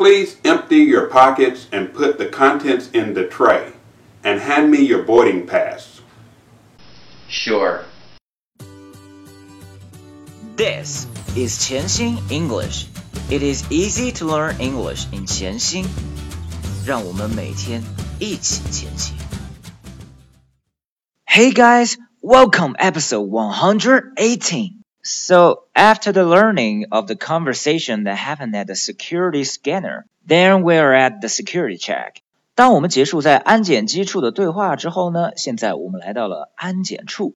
[0.00, 3.72] Please empty your pockets and put the contents in the tray.
[4.22, 6.00] And hand me your boarding pass.
[7.28, 7.84] Sure.
[10.56, 12.86] This is 潜心 English.
[13.30, 15.86] It is easy to learn English in 潜心。
[16.86, 17.82] 让我们每天
[18.18, 19.16] 一起前行。
[21.26, 24.79] Hey guys, welcome episode 118.
[25.02, 30.92] So after the learning of the conversation that happened at the security scanner, then we're
[30.92, 32.22] at the security check.
[32.54, 37.34] 当我们结束在安检机处的对话之后呢，现在我们来到了安检处。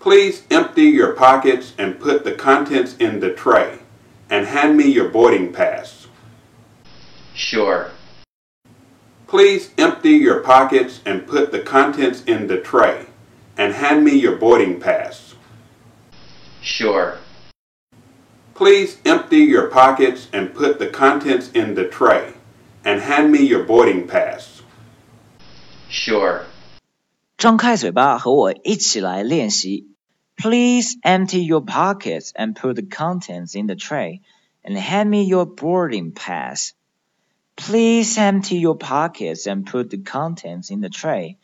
[0.00, 3.78] Please empty your pockets and put the contents in the tray.
[4.28, 6.06] And hand me your boarding pass.
[7.34, 7.90] Sure.
[9.28, 13.06] Please empty your pockets and put the contents in the tray.
[13.56, 15.29] And hand me your boarding pass.
[16.62, 17.18] Sure.
[18.54, 22.32] Please empty your pockets and put the contents in the tray.
[22.84, 24.62] And hand me your boarding pass.
[25.88, 26.44] Sure.
[27.36, 29.88] 张开嘴巴和我一起来练习。
[30.36, 34.20] Please empty your pockets and put the contents in the tray
[34.62, 36.72] and hand me your boarding pass.
[37.56, 41.38] Please empty your pockets and put the contents in the tray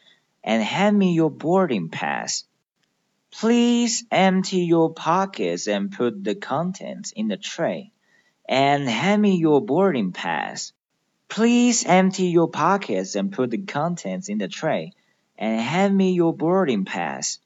[0.45, 2.45] and hand me your boarding pass.
[3.43, 7.91] Please empty your pockets and put the contents in the tray
[8.49, 10.73] and hand me your boarding pass.
[11.29, 14.93] Please empty your pockets and put the contents in the tray
[15.37, 17.41] and hand me your boarding pass.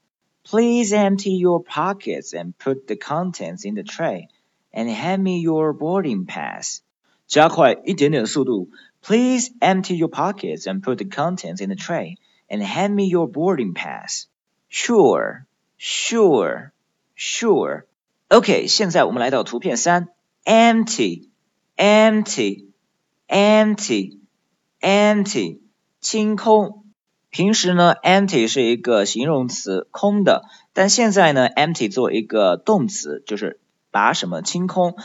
[0.45, 4.29] Please empty your pockets and put the contents in the tray
[4.75, 6.83] and hand me your boarding pass.
[7.27, 8.69] 加快一点点速度。
[9.03, 12.17] Please empty your pockets and put the contents in the tray
[12.51, 14.27] and hand me your boarding pass.
[14.69, 15.47] Sure,
[15.82, 16.72] Sure,
[17.18, 17.86] sure.
[18.30, 20.10] OK，现在我们来到图片三
[20.46, 21.30] ，empty,
[21.76, 22.68] empty,
[23.28, 24.20] empty,
[24.80, 25.62] empty，
[26.00, 26.86] 清空。
[27.32, 30.44] 平时呢，empty 是一个形容词，空的，
[30.74, 33.60] 但现在呢，empty 做一个动词，就是
[33.90, 34.96] 把什么清空。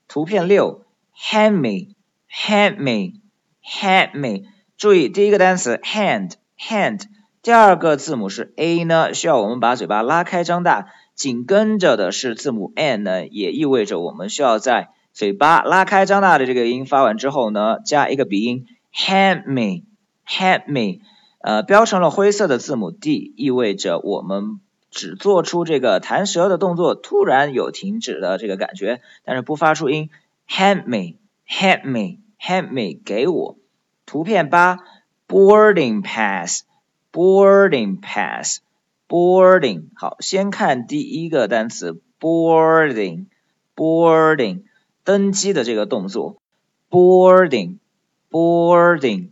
[0.07, 0.83] 图片六
[1.15, 3.21] ，hand me，hand me
[3.67, 4.47] me，hand me。
[4.77, 7.01] 注意第一个单词 hand，hand，
[7.41, 18.65] 第二个字母是 a 呢，需要我们把嘴巴拉开张大，紧跟着的是字母 n 呢，也意味着我们需要在嘴巴拉开张大的这个音发完之后呢，加一个鼻音。
[18.93, 19.83] Hand me,
[20.25, 21.03] hand me，
[21.39, 30.09] 呃，标成了灰色的字母 D，意味着我们只做出这个弹舌的动作，突然有停止的这个感觉，但是不发出音。
[30.49, 31.17] Hand me,
[31.47, 33.57] hand me, hand me，给我。
[34.05, 34.79] 图片八
[35.27, 36.63] ，boarding pass,
[37.11, 38.59] boarding pass,
[39.07, 39.83] boarding。
[39.95, 43.25] 好，先看第一个单词 boarding,
[43.75, 44.63] boarding，
[45.03, 46.37] 登机的这个动作
[46.89, 47.77] ，boarding。
[48.29, 49.29] boarding，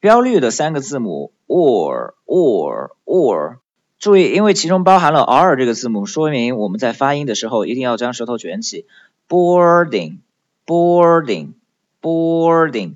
[0.00, 3.58] 标绿的三个字母 or or or，
[3.98, 8.86] 注意，因为其中包含了 r 这个字母，说明我们在发音的时候一定要将舌头卷起。
[9.28, 11.52] boarding，boarding
[12.01, 12.95] boarding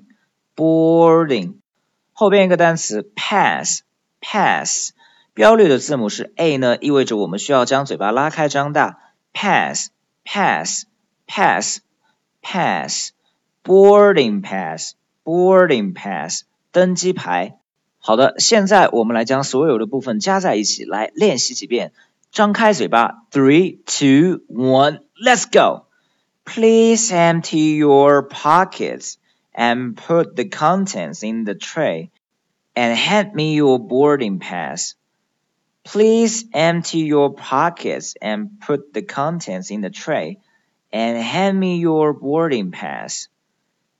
[0.56, 1.54] boarding，
[2.12, 3.82] 后边一个单词 pass
[4.20, 4.90] pass，
[5.34, 8.98] 标绿的字母是 a 呢，意味着我们需要将嘴巴拉开张大。
[9.32, 9.90] pass
[10.24, 10.84] pass
[11.26, 11.80] pass
[12.42, 13.12] pass
[13.64, 17.58] boarding pass。boarding pass 登机牌。
[17.98, 21.92] 好的，现在我们来将所有的部分加在一起，来练习几遍。
[22.32, 25.83] 张开嘴巴，three, two, one, let's go.
[26.45, 29.17] Please empty your pockets
[29.53, 32.11] and put the contents in the tray
[32.75, 34.93] and hand me your boarding pass.
[35.83, 40.37] Please empty your pockets and put the contents in the tray
[40.93, 43.27] and hand me your boarding pass.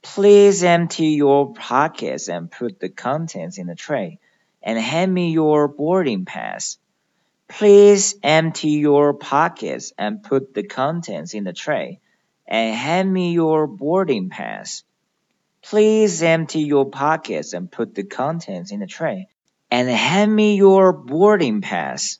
[0.01, 4.19] Please empty your pockets and put the contents in the tray
[4.61, 6.77] and hand me your boarding pass.
[7.47, 11.99] Please empty your pockets and put the contents in the tray
[12.47, 14.83] and hand me your boarding pass.
[15.61, 19.27] Please empty your pockets and put the contents in the tray
[19.71, 22.19] and hand me your boarding pass.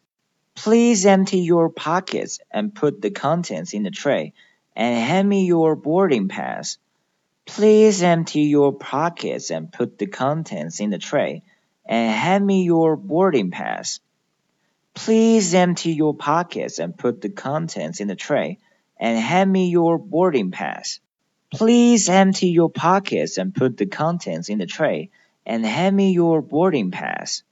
[0.56, 4.34] Please empty your pockets and put the contents in the tray
[4.76, 6.78] and hand me your boarding pass.
[7.46, 11.44] Please empty your pockets and put the contents in the tray
[11.86, 14.00] and hand me your boarding pass.
[14.96, 18.58] Please empty your pockets and put the contents in the tray
[18.98, 21.00] and hand me your boarding pass.
[21.52, 25.10] Please empty your pockets and put the contents in the tray
[25.46, 27.44] and hand me your boarding pass.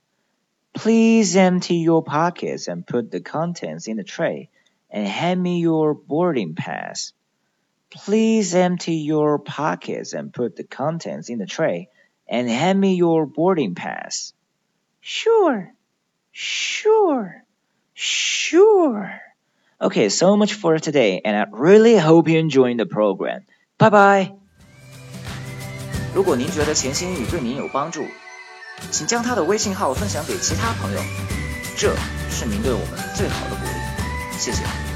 [0.73, 4.49] Please empty your pockets and put the contents in the tray
[4.89, 7.13] and hand me your boarding pass.
[7.91, 11.89] Please empty your pockets and put the contents in the tray
[12.27, 14.33] and hand me your boarding pass.
[14.99, 15.73] Sure,
[16.31, 17.43] sure,
[17.93, 19.19] sure.
[19.82, 23.42] Okay, so much for today, and I really hope you enjoyed the program.
[23.78, 24.32] Bye bye.
[26.14, 28.04] 如果您觉得潜心语对您有帮助，
[28.90, 31.00] 请将他的微信号分享给其他朋友，
[31.76, 31.94] 这
[32.28, 34.38] 是您对我们最好的鼓励。
[34.38, 34.91] 谢谢。